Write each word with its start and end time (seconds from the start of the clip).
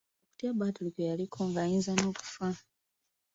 Okutya 0.09 0.51
Badru 0.59 0.89
kwe 0.93 1.03
yaliko 1.09 1.39
ng'ayinza 1.49 1.91
n'okufa. 1.95 2.47